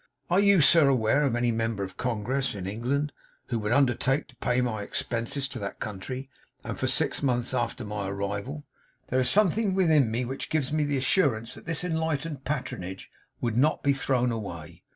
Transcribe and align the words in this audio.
'Are 0.31 0.39
you, 0.39 0.61
sir, 0.61 0.87
aware 0.89 1.21
of 1.25 1.35
any 1.35 1.51
member 1.51 1.83
of 1.83 1.95
Congress 1.95 2.55
in 2.55 2.65
England, 2.65 3.13
who 3.49 3.59
would 3.59 3.71
undertake 3.71 4.25
to 4.29 4.35
pay 4.37 4.59
my 4.59 4.81
expenses 4.81 5.47
to 5.49 5.59
that 5.59 5.79
country, 5.79 6.27
and 6.63 6.75
for 6.75 6.87
six 6.87 7.21
months 7.21 7.53
after 7.53 7.85
my 7.85 8.07
arrival? 8.07 8.63
'There 9.09 9.19
is 9.19 9.29
something 9.29 9.75
within 9.75 10.09
me 10.09 10.25
which 10.25 10.49
gives 10.49 10.71
me 10.73 10.83
the 10.85 10.97
assurance 10.97 11.53
that 11.53 11.67
this 11.67 11.83
enlightened 11.83 12.43
patronage 12.43 13.11
would 13.41 13.55
not 13.59 13.83
be 13.83 13.93
thrown 13.93 14.31
away. 14.31 14.81